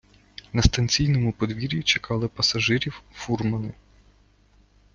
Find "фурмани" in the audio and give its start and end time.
3.13-3.73